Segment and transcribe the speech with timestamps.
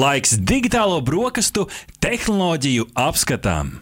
[0.00, 1.66] Laiks digitālo brokastu
[2.00, 3.74] tehnoloģiju apskatām.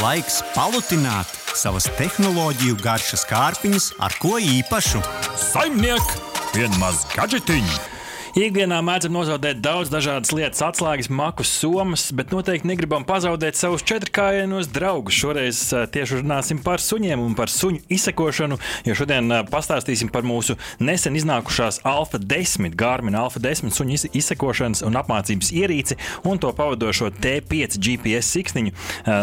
[0.00, 5.04] Laiks palutināt savas tehnoloģiju garšas kārpiņas ar ko īpašu.
[5.38, 6.14] Saimniek,
[6.56, 7.93] vienmaz gadžetiņu!
[8.34, 14.66] Ikdienā mēdzam nozaudēt daudz dažādas lietas, atslēgas, makus, somas, bet noteikti negribam pazaudēt savus četrkājienos
[14.74, 15.14] draugus.
[15.14, 15.60] Šoreiz
[15.94, 18.58] tieši runāsim par suņiem un par suņu izsekošanu,
[18.88, 24.98] jo šodien pastāstīsim par mūsu nesen iznākušās Alfa 10, Garmin Alfa 10 suņu izsekošanas un
[24.98, 28.74] apmācības ierīci un to pavadošo T5 GPS siksniņu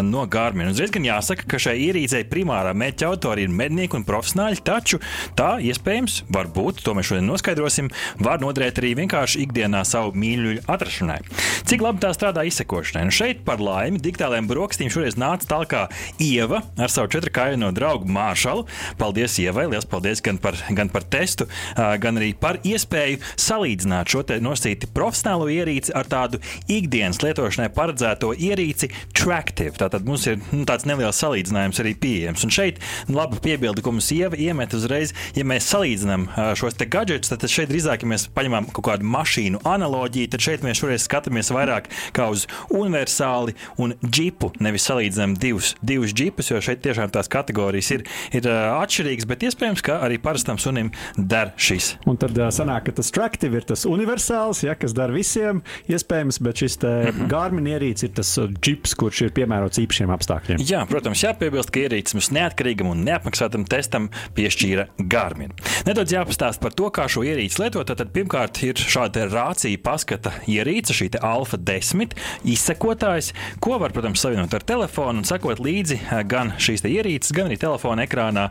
[0.08, 0.72] no Garmin.
[0.72, 5.04] Uzreiz gan jāsaka, ka šai ierīcei primārā mērķa autori ir mednieki un profesionāļi, taču
[5.36, 7.92] tā iespējams, varbūt, to mēs šodien noskaidrosim,
[8.24, 11.20] var noderēt arī vienkārši ikdienā savu mīļuļu atrašanai.
[11.68, 13.06] Cik labi tā strādā izsekošanai?
[13.08, 15.76] Nu šeit, par laimi, digitālajiem brokastīm šoreiz nāca tālāk
[16.22, 18.66] Ieva ar savu četrkājaino draugu Māršalu.
[19.00, 19.68] Paldies, Ievai!
[19.72, 25.48] Lielas paldies gan par, gan par testu, gan arī par iespēju salīdzināt šo nosīti profesionālo
[25.52, 29.78] ierīci ar tādu ikdienas lietošanai paredzēto ierīci Tractive.
[29.80, 32.46] Tātad mums ir nu, tāds neliels salīdzinājums arī pieejams.
[32.46, 36.28] Un šeit laba piebilde, ko mums Ieva iemet uzreiz, ja mēs salīdzinām
[36.60, 40.66] šos te gadgetus, tad šeit drīzāk, ja mēs paņemam kaut kādu mašīnu analoģiju, tad šeit
[40.66, 44.52] mēs šoreiz skatāmies vairāk kā uz universāli un džipu.
[44.64, 49.84] Nevis salīdzinām divus, divus džipus, jo šeit tiešām tās kategorijas ir, ir atšķirīgas, bet iespējams,
[49.86, 51.96] ka arī parastam sunim der šis.
[52.10, 56.64] Un tad sanāk, ka tas traktīvi ir tas universāls, ja, kas der visiem, iespējams, bet
[56.64, 57.32] šis mm -hmm.
[57.32, 60.64] Garmin ierīce ir tas džips, kurš ir piemērots īpašiem apstākļiem.
[60.68, 65.54] Jā, protams, jāpiebilst, ka ierīces mums neatkarīgam un neapmaksātam testam piešķīra Garmin.
[65.86, 67.92] Nedaudz jāpastāst par to, kā šo ierīci lietot.
[67.92, 72.16] Tad pirmkārt ir šāda rācija paskata ierīce, šī Alfa 10
[72.48, 73.32] izsekotājs,
[73.64, 78.06] ko var, protams, savienot ar telefonu un sekot līdzi gan šīs ierīces, gan arī telefona
[78.08, 78.48] ekrānā,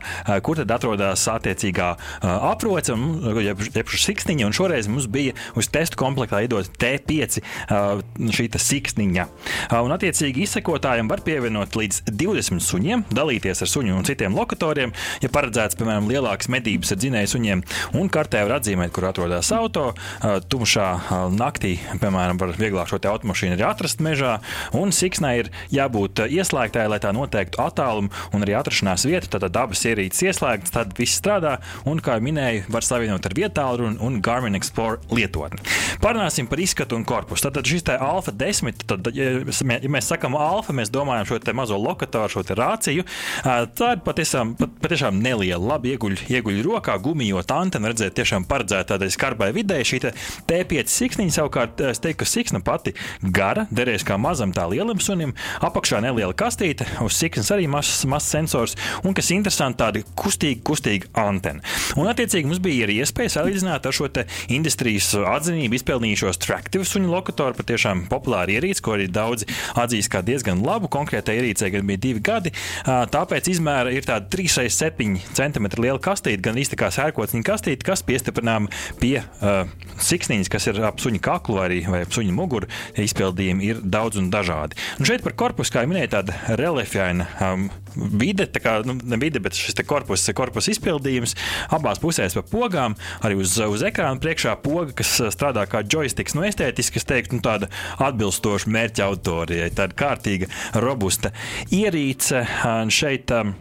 [0.46, 1.90] kur tad atrodas attiecīgā
[2.22, 2.96] aproce,
[3.44, 4.48] jeb, jeb siksniņa.
[4.48, 7.40] Un šoreiz mums bija uz testu komplektā iedot T5
[8.36, 9.26] šī siksniņa.
[9.80, 15.30] Un, attiecīgi, izsekotājiem var pievienot līdz 20 suņiem, dalīties ar suņu un citiem lokatoriem, ja
[15.32, 17.64] paredzēts, piemēram, lielākas medības ar dzinēju suņiem,
[18.00, 19.90] un kartē var atzīmēt, kur atrodas auto.
[20.20, 20.86] Tumšā
[21.32, 24.36] naktī, piemēram, var vieglāk šo automašīnu arī atrast mežā,
[24.76, 29.30] un siksnai ir jābūt ieslēgtai, lai tā noteiktu attālumu un arī atrašanās vietu.
[29.32, 31.56] Tad abas ierīces ieslēgtas, tad viss strādā,
[31.88, 35.62] un, kā jau minēju, var savienot ar vietālu un, un Garmin Explorer lietotni.
[36.04, 37.48] Parunāsim par izskatu un korpusu.
[37.48, 42.32] Tad šis te Alfa 10, tad, ja, mēs sakām Alfa, mēs domājam šo mazo lokatoru,
[42.36, 43.06] šo rāciju.
[43.44, 48.94] Tā ir patiešām, pat, patiešām neliela, labi ieguļ, ieguļ rokā, gumijot antenu, redzēt, tiešām paredzēta
[48.94, 49.80] tādai skarbai vidē.
[49.86, 50.09] Šī
[50.50, 55.34] T5 siksniņa savukārt, es teiktu, ka siksna pati gara, derēs kā mazam tā lielam sunim.
[55.64, 61.10] Apakšā neliela kastīte, uz siksnas arī mazs, mazs sensors, un kas interesanti, tāda kustīga, kustīga
[61.22, 61.64] antena.
[61.96, 64.08] Un, attiecīgi, mums bija arī iespēja salīdzināt ar šo
[64.50, 69.48] industrijas atzinību izpelnījušos Tractive suņu lokatoru, patiešām populāru ierīci, ko arī daudzi
[69.78, 70.90] atzīst kā diezgan labu.
[70.92, 72.52] Konkrētai ierīcei gan bija divi gadi,
[72.86, 78.68] tāpēc izmēra ir tāda 3,7 cm liela kastīte, gan īsti kā sērkociņa kastīte, kas piestiprinām
[79.00, 79.62] pie uh,
[80.04, 82.68] siksniņas, kas ir ap suņa kaklu vai, arī, vai ap suņa muguru.
[83.00, 84.78] Izpildījumi ir daudz un dažādi.
[84.98, 89.18] Un šeit par korpusu, kā jau minēju, tāda reliefaina um, vide, tā kā nu, ne
[89.20, 91.36] vide, bet šis korpus, korpus izpildījums
[91.74, 92.96] abās pusēs pa pogām,
[93.26, 96.36] arī uz, uz ekrāna priekšā poga, kas strādā kā joysticks.
[96.36, 97.70] Nu, estētiski, es teiktu, nu, tāda
[98.02, 100.50] atbilstoša mērķa auditorijai, tāda kārtīga,
[100.82, 101.34] robusta
[101.74, 102.44] ierīce.
[102.90, 103.54] Šeit, um,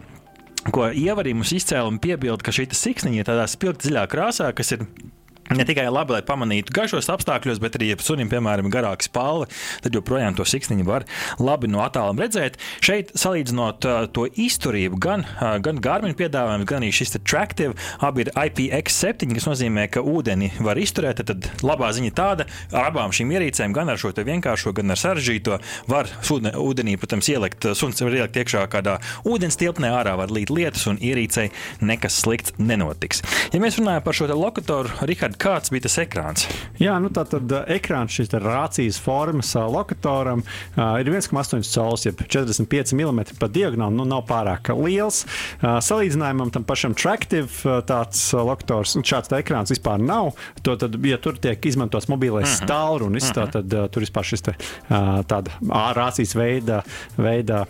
[0.74, 4.84] ko ievarījums izcēla un piebilda, ka šī siksniņa ir tādā spilgti ziļā krāsā, kas ir
[5.50, 9.48] Ne tikai labi, lai pamanītu garšos apstākļos, bet arī, ja sunim, piemēram, ir garāka spalva,
[9.82, 11.06] tad joprojām to siksniņu var
[11.42, 12.58] labi no attāluma redzēt.
[12.84, 18.22] Šeit, salīdzinot uh, to izturību, gan, uh, gan Garmin piedāvājums, gan arī šis Tractive, abi
[18.24, 21.24] ir IPX7, kas nozīmē, ka ūdeni var izturēt.
[21.26, 25.58] Tad labā ziņa tāda, ar abām šīm ierīcēm, gan ar šo vienkāršo, gan ar sarežģīto,
[25.90, 30.86] var ūdenī, protams, ielikt, suns var ielikt iekšā kādā ūdens tilpnē, ārā var līt lietas,
[30.90, 31.50] un ierīcei
[31.82, 33.24] nekas slikts nenotiks.
[33.50, 36.46] Ja mēs runājam par šo lokatoru, Rihards, kāds bija tas ekrāns?
[36.80, 41.96] Jā, nu tā tad uh, ekrāns šis rācijas formas uh, lokatoram uh, ir 1,8 cm,
[42.06, 43.96] jeb 45 mm pa diagonāli.
[43.96, 45.22] Nu, nav pārāk liels.
[45.60, 50.32] Salīdzinājumam tam pašam Tractive uh, tāds lokators, un šāds ekrāns vispār nav.
[50.66, 52.64] To tad, ja tur tiek izmantots mobilais uh -huh.
[52.64, 53.50] stāvrunis, uh -huh.
[53.52, 54.54] tad tur vispār šis te,
[54.88, 55.50] tāda
[55.96, 56.82] rācijas veida,
[57.16, 57.64] veida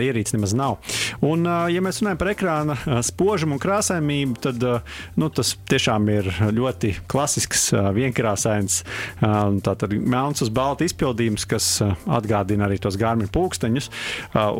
[0.00, 0.76] ierīce nemaz nav.
[1.20, 4.82] Un, ja mēs runājam par ekrāna spožumu un krāsainību, tad
[5.16, 8.82] nu, tas tiešām ir ļoti klasisks, vienkrāsains,
[9.22, 11.68] tātad melns uz balta izpildījums, kas
[12.04, 13.90] atgādina arī tos gārminu pulksteņus.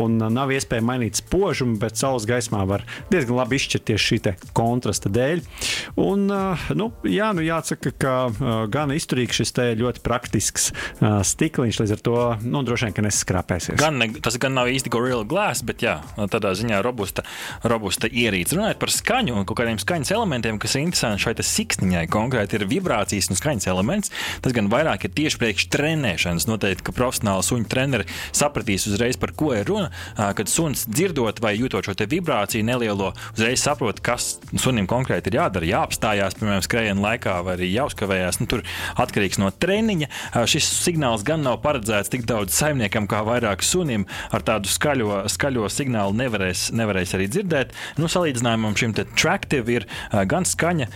[0.00, 4.20] Un nav iespēja mainīt spožumu, bet saules gaismā var diezgan labi izšķirties šī
[4.56, 5.42] kontrasta dēļ.
[6.00, 6.26] Un,
[6.78, 8.14] nu, jā, nu jāsaka, ka
[8.72, 13.78] gan izturīgs šis te ļoti praktisks stikliņš, līdz ar to nu, droši vien, nesaskrāpēsies.
[13.80, 15.96] Gan, ne, tas gan nav īsti Gorilla Glass, bet jā,
[16.30, 17.24] tādā ziņā robusta,
[17.66, 18.54] robusta ierīce.
[18.56, 22.66] Runājot par skaņu un kaut kādiem skaņas elementiem, kas ir interesanti šai siksniņai, konkrēti ir
[22.68, 24.12] vibrācijas un skaņas elements.
[24.44, 26.48] Tas gan vairāk ir tieši priekš trenēšanas.
[26.50, 29.88] Noteikti, ka profesionāli suņu treneri sapratīs uzreiz, par ko ir runa.
[30.36, 35.70] Kad suns dzirdot vai jūtot šo vibrāciju nelielo, uzreiz saprot, kas sunim konkrēti ir jādara.
[35.70, 38.40] Jāapstājās, piemēram, skrējiena laikā vai arī jāuzkavējās.
[38.42, 38.64] Nu, tur
[39.00, 40.10] atkarīgs no treniņa.
[40.50, 44.06] Šis signāls gan nav paredzēts tik daudz saimniekam, kā vairāk sunim.
[44.34, 47.74] Ar tādu skaļo, skaļo signālu nevarēs, nevarēs arī dzirdēt.
[48.00, 49.86] Nu, salīdzinājumam šim traktīvam ir
[50.30, 50.90] gan skaņa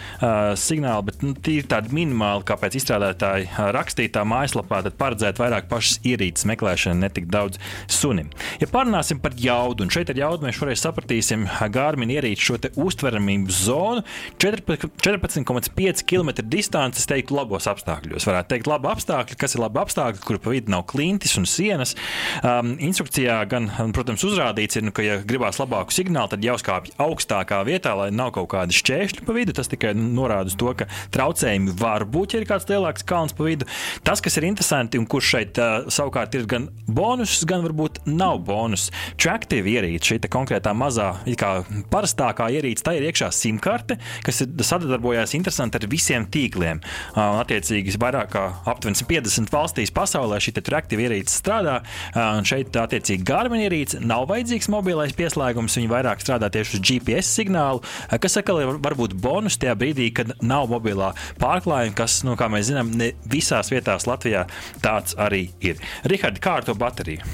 [0.59, 7.03] signāli, bet nu, ir tādi minimāli, kāpēc izstrādātāji rakstītā mājaslapā paredzēt vairāk pašas ierīces meklēšanu,
[7.03, 7.61] ne tik daudz
[7.93, 8.31] sunim.
[8.63, 13.63] Ja parunāsim par jaudu, un šeit ar jaudu mēs šoreiz sapratīsim Gārmina ierīci šo uztveramības
[13.67, 14.05] zonu
[14.43, 18.27] 14,5 km distances, teiktu, labos apstākļos.
[18.29, 21.95] Varētu teikt, labi apstākļi, kas ir labi apstākļi, kur pa vidu nav klintis un sienas.
[22.43, 27.61] Um, instrukcijā gan, protams, uzrādīts, ir, nu, ka, ja gribās labāku signālu, tad jāuzkāpj augstākā
[27.69, 29.57] vietā, lai nav kaut kāda šķēršļa pa vidu.
[29.59, 33.47] Tas tikai norāda uz to, ka traucējumi var būt, ja ir kāds lielāks kalns pa
[33.47, 33.67] vidu.
[34.07, 38.41] Tas, kas ir interesanti un kurš šeit uh, savukārt ir gan bonus, gan varbūt nav
[38.47, 38.89] bonus.
[39.21, 41.53] Tractive ierīce, šī konkrētā mazā, kā
[41.93, 46.83] parastākā ierīce, tā ir iekšā simkarte, kas sadarbojās interesanti ar visiem tīkliem.
[47.13, 51.79] Uh, attiecīgi, vairāk kā aptuveni 50 valstīs pasaulē šī Tractive ierīce strādā.
[52.13, 57.33] Uh, šeit, attiecīgi, Garmin ierīce nav vajadzīgs mobilais pieslēgums, viņi vairāk strādā tieši uz GPS
[57.39, 57.83] signālu,
[58.21, 61.08] kas atkal var būt bonus tajā brīdī, kad nav mobilā
[61.41, 64.47] pārklājuma, kas, nu, kā mēs zinām, ne visās vietās Latvijā
[64.85, 65.81] tāds arī ir.
[66.09, 67.25] Rihards, kā ar to bateriju?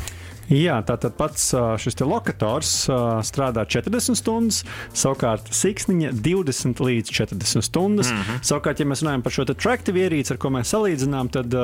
[0.52, 1.50] Jā, tātad pats
[1.81, 2.73] šis lokators
[3.25, 4.62] strādā 40 stundas,
[4.93, 8.11] savukārt siksniņa 20 līdz 40 stundas.
[8.12, 8.43] Mm -hmm.
[8.43, 11.55] Savukārt, ja mēs runājam par šo traktīvu ierīci, ar ko mēs salīdzinām, tad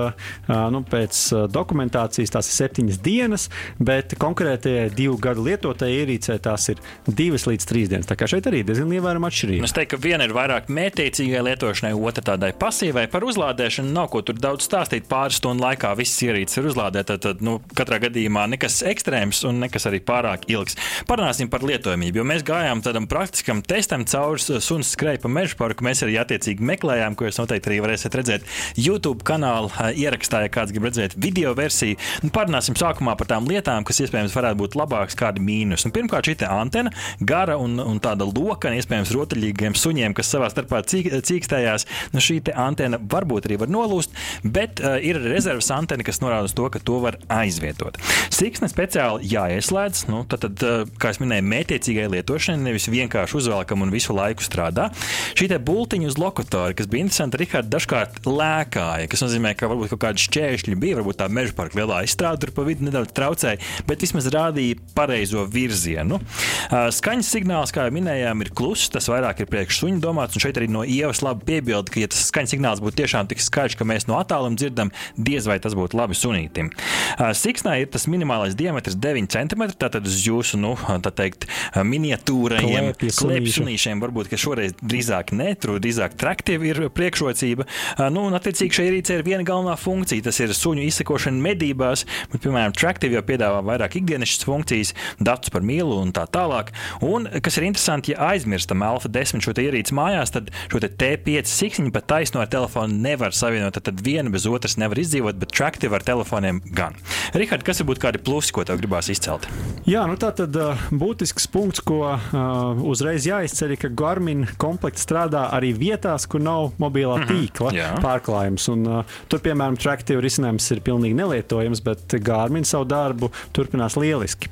[0.73, 6.79] nu, pēc dokumentācijas tās ir 7 dienas, bet konkrētajai divu gadu lietotajai ierīcei tās ir
[7.07, 8.07] 2 līdz 3 dienas.
[8.07, 9.65] Tā kā šeit arī diezgan ievērojama atšķirība.
[9.65, 13.07] Es teiktu, ka viena ir vairāk mētiecīgai lietošanai, otra tādai pasīvai.
[13.13, 15.09] Par uzlādēšanu nav ko tur daudz stāstīt.
[15.11, 17.21] Pāris stundu laikā visas ierīces ir uzlādētas.
[17.21, 20.77] Tad, nu, katrā gadījumā nekas nekas ekstrēms un nekas arī pārāk ilgs.
[21.09, 25.85] Parunāsim par lietojamību, jo mēs gājām tādam praktiskam testam cauri suns skrēja pa meža parku.
[25.85, 28.47] Mēs arī attiecīgi meklējām, ko jūs noteikti arī varēsiet redzēt
[28.77, 31.99] YouTube kanāla ierakstā, ja kāds grib redzēt video versiju.
[32.25, 35.87] Un parunāsim sākumā par tām lietām, kas iespējams varētu būt labākas, kādi mīnus.
[35.87, 40.83] Un pirmkārt, šī antena gara un, un tāda lokana, iespējams, rotaļīgiem suņiem, kas savā starpā
[40.87, 41.87] cīk, cīkstējās.
[42.15, 44.15] Nu, šī antena varbūt arī var nolūst,
[44.45, 47.99] bet uh, ir rezerves antena, kas norāda uz to, ka to var aizvietot.
[48.35, 50.03] Siks Siksne speciāli jāieslēdz.
[50.13, 54.45] Nu, tad, tad, eh, kā jau minēju, mētiecīgai lietošanai, nevis vienkārši uzvelkam un visu laiku
[54.45, 54.91] strādā.
[55.33, 60.03] Šī bultiņa uz lokatora, kas bija interesanta, Rihards dažkārt lēkāja, kas nozīmē, ka varbūt kaut
[60.05, 63.57] kādi šķēršļi bija, varbūt tā meža parka lielā izstrāde tur pa vidu nedaudz traucēja,
[63.89, 66.21] bet vismaz rādīja pareizo virzienu.
[66.21, 70.45] Eh, skaņas signāls, kā jau minējām, ir kluss, tas vairāk ir priekš suņu domāts, un
[70.45, 73.79] šeit arī no ievas labi piebilda, ka, ja tas skaņas signāls būtu tiešām tik skaļš,
[73.81, 76.69] ka mēs no attāluma dzirdam, diez vai tas būtu labi sunītim.
[77.17, 79.63] Eh, Siksnā ir tas minimālais maksimālais diametrs 9 cm.
[79.79, 86.71] Tātad uz jūsu nu, tā teikt, miniatūrajiem klepsunīšiem varbūt šoreiz drīzāk ne, tur drīzāk traktīvi
[86.71, 87.67] ir priekšrocība.
[88.11, 90.23] Nu, un, attiecīgi, šai ierīcei ir viena galvenā funkcija.
[90.25, 95.65] Tas ir suņu izsekošana medībās, bet, piemēram, traktīvi jau piedāvā vairāk ikdienišķas funkcijas, datus par
[95.67, 96.73] mīlu un tā tālāk.
[97.05, 101.93] Un, kas ir interesanti, ja aizmirstam alfa 10 šo ierīci mājās, tad šo T5 siksniņu
[101.95, 103.79] pat taisno ar telefonu nevar savienot.
[103.81, 106.97] Tad viena bez otras nevar izdzīvot, bet traktīvi ar telefoniem gan.
[107.37, 108.40] Rihard, kas ir būt kādi plusi?
[108.41, 109.45] Plusi, ko tev gribās izcelt?
[109.89, 110.55] Jā, nu tā tad
[110.97, 117.19] būtisks punkts, ko uh, uzreiz jāizceļ, ka Garmin komplekts strādā arī vietās, kur nav mobilā
[117.19, 117.51] mm -hmm.
[117.51, 117.89] tīkla Jā.
[118.01, 118.69] pārklājums.
[118.73, 124.49] Un, uh, tur, piemēram, traktīva risinājums ir pilnīgi nelietojams, bet Garmin savu darbu turpinās lieliski.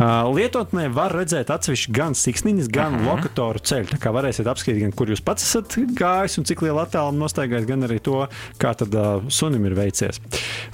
[0.00, 3.06] Uh, lietotnē var redzēt atsevišķi gan siksniņas, gan mm -hmm.
[3.10, 3.90] lokatoru ceļu.
[3.92, 7.66] Tā kā varēsiet apskatīt, gan kur jūs pats esat gājis un cik lielu attālumu nostaigājis,
[7.66, 8.28] gan arī to,
[8.58, 10.20] kā tad uh, sunim ir veicies.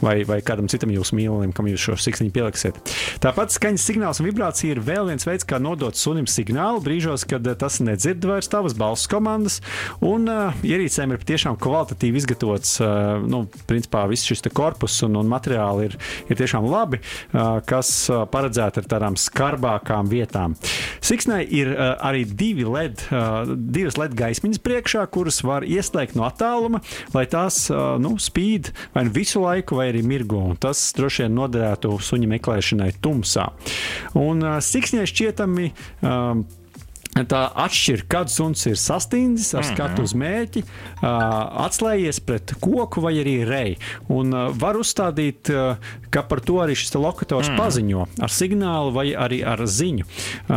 [0.03, 2.77] Vai, vai kādam citam jūsu mīlulim, kam jūs šo siksniņu pielikt paliksiet.
[3.23, 7.47] Tāpat skaņas signāls un vibrācija ir vēl viens veids, kā nodot sunim signālu brīžos, kad
[7.47, 9.61] uh, tas nedzird vairs tavas balss komandas.
[10.05, 15.31] Un uh, ierīcēm ir patiešām kvalitatīvi izgatavots, uh, nu, principā viss šis korpus un, un
[15.31, 15.97] materiāli ir,
[16.29, 20.57] ir tiešām labi, uh, kas uh, paredzēti ar tādām skarbākām vietām.
[21.03, 26.27] Siksnai ir uh, arī divi LED, uh, divas LED gaismiņas priekšā, kuras var ieslēgt no
[26.29, 26.83] attāluma,
[27.17, 30.43] lai tās uh, nu, spīd vai nu visu laiku, vai arī mirgo.
[30.53, 33.47] Un tas droši vien noderētu suņa meklēšanai tumsā.
[34.19, 35.71] Un siksņai šķietami.
[36.03, 36.43] Uh,
[37.13, 40.63] Tā atšķiras, kad suns ir sastindzis ar skatu uz mērķi,
[41.05, 43.77] atslēdzies pret koku vai arī reju.
[44.17, 45.51] Un var uzstādīt,
[46.13, 47.59] ka par to arī šis lokators mm.
[47.61, 50.07] paziņo ar signālu vai arī ar ziņu.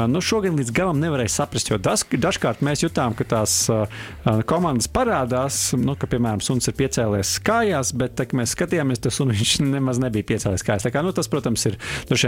[0.07, 3.57] Nu, šogad līdz galam nevarēja saprast, jo dažkārt mēs jutām, ka tās
[4.47, 9.19] komandas parādās, nu, ka, piemēram, suns ir piecēlies kājās, bet, tā, kad mēs skatījāmies, tas
[9.19, 10.87] viņš nemaz nebija piecēlies kājās.
[10.87, 11.77] Tā kā, nu, tas, protams, ir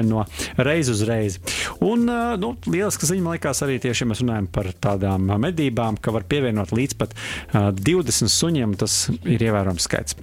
[0.03, 0.27] no
[0.59, 1.39] reizes uz reizi.
[1.79, 2.03] Un,
[2.43, 6.71] nu, lieliska ziņa man likās arī tieši mēs runājam par tādām medībām, ka var pievienot
[6.71, 8.75] līdz pat uh, 20 suņiem.
[8.77, 10.17] Tas ir ievērojams skaits.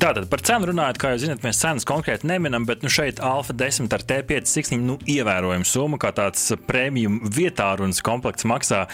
[0.00, 3.52] Tātad par cenu runājot, kā jūs zināt, mēs cenas konkrēti neminam, bet nu, šeit Alfa
[3.56, 8.84] 10 ar T5 siksniņu nu, ievērojama summa, kā tāds prēmijum vietārunas komplekts maksā.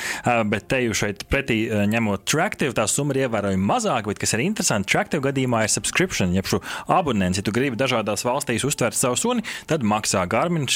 [0.51, 4.45] Bet te jau šeit pretī ņemot Tractive, tā summa ir ievērojami mazāka, bet kas ir
[4.45, 7.41] interesanti, Tractive gadījumā ir subscription, jeb šo abonents.
[7.41, 10.67] Ja tu gribi dažādās valstīs uztvert savu suni, tad maksā Garmin,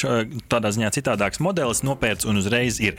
[0.52, 2.98] tādā ziņā citādāks modelis, nopērts un uzreiz ir.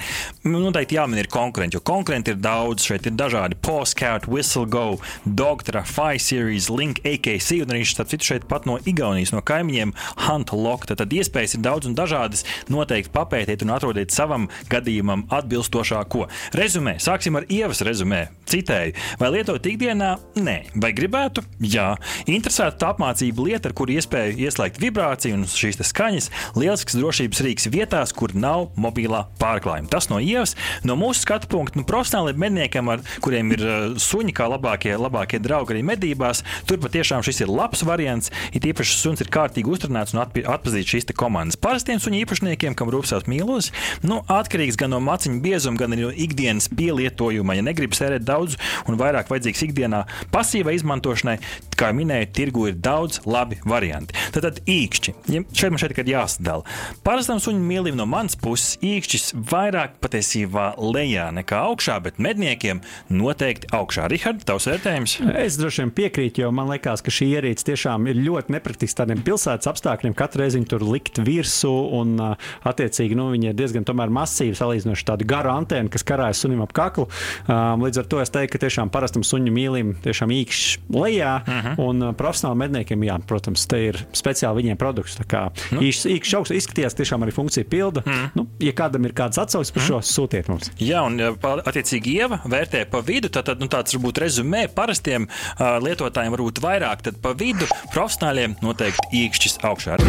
[0.69, 2.83] Noteikti jāmin ir konkurenti, jo konkurenti ir daudz.
[2.85, 8.45] Šeit ir dažādi Postcard, Whistlego, Doctor, Fire Series, Link, AKC un arī starp citu šeit
[8.45, 9.95] pat no Igaunijas, no kaimiņiem
[10.27, 10.85] Hunt Lock.
[10.85, 12.45] Tad iespējas ir daudz un dažādas.
[12.69, 16.27] Noteikti papētiet un atrodiet savam gadījumam atbilstošāko.
[16.59, 18.27] Rezumē, sāksim ar ievas rezumē.
[18.49, 20.11] Citēju, vai lietot ikdienā?
[20.37, 21.47] Nē, vai gribētu?
[21.65, 21.95] Jā,
[22.29, 26.29] interesēta apmācība lieta, ar kuru iespēju ieslēgt vibrāciju un šīs skaņas,
[26.61, 29.89] lielisks drošības rīks vietās, kur nav mobilā pārklājuma.
[29.89, 30.58] Tas no ievas.
[30.87, 35.41] No mūsu skatu punkta, nu, profesionāliem medniekiem, ar kuriem ir uh, suņi kā labākie, labākie
[35.43, 38.31] draugi arī medībās, tur patiešām šis ir labs variants.
[38.55, 41.59] It īpaši suns ir kārtīgi uzturēts un atpazīt šīs komandas.
[41.59, 43.71] Parastiem suņu īpašniekiem, kam rūpstās mīlus,
[44.05, 47.57] nu, atkarīgs gan no maciņu biezuma, gan arī no ikdienas pielietojuma.
[47.57, 51.37] Ja negrib sērēt daudz un vairāk vajadzīgs ikdienā pasīvai izmantošanai,
[51.79, 54.15] kā minēju, tirgu ir daudz labi varianti.
[54.35, 55.15] Tad, tad īkšķi.
[55.33, 56.65] Ja šeit man šeit tikai jāsadala.
[57.05, 63.69] Parastam suņu mīlim no manas puses īkšķis vairāk patiesībā lejā nekā augšā, bet medniekiem noteikti
[63.75, 64.07] augšā.
[64.11, 65.17] Rihard, tavs vērtējums?
[65.39, 69.23] Es droši vien piekrītu, jo man liekas, ka šī ierīce tiešām ir ļoti nepraktiska tādiem
[69.25, 70.15] pilsētas apstākļiem.
[70.17, 75.51] Katru reizi tur likt virsū, un attiecīgi nu, viņi ir diezgan masīvi salīdzinoši tādu garu
[75.53, 77.07] antenu, kas karājas sunim ap kaklu.
[77.47, 81.53] Um, līdz ar to es teiktu, ka tiešām parastam suņu mīlim tiešām īkšķis lejā, uh
[81.53, 81.67] mhm.
[81.67, 81.89] -huh.
[81.89, 85.17] un profesionāli medniekiem, jā, protams, te ir speciāli viņiem produkts.
[85.19, 85.43] Tā kā
[85.75, 85.81] nu.
[85.81, 88.03] īkšķis augsts izskatījās, tiešām arī funkcija pilda.
[88.05, 88.25] Uh mhm.
[88.25, 88.29] -huh.
[88.35, 90.01] nu, ja kādam ir kāds atsaucis par uh -huh.
[90.01, 90.71] šo, sūtiet mums.
[90.79, 93.31] Jā, un attiecīgi ieva vērtē pa vidu.
[93.33, 99.25] Tad, nu, tāds varbūt rezumē parastiem uh, lietotājiem varbūt vairāk, tad pa vidu profesionāļiem noteikti
[99.25, 99.99] īkšķis augšā.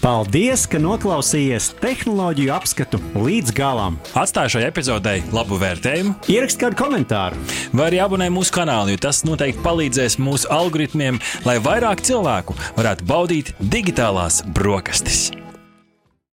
[0.00, 3.98] Paldies, ka noklausījāties tehnoloģiju apskatu līdz galam.
[4.16, 7.36] Atstāju šai epizodei labu vērtējumu, ierakstiet kādu komentāru,
[7.76, 13.10] vai arī abonējiet mūsu kanālu, jo tas noteikti palīdzēs mūsu algoritmiem, lai vairāk cilvēku varētu
[13.12, 15.28] baudīt digitālās brokastis.